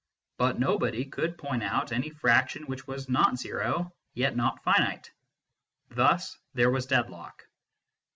[0.37, 5.11] But nobody could point out any fraction which was not zero, and yet not finite.
[5.89, 7.43] Thus there was a deadlock.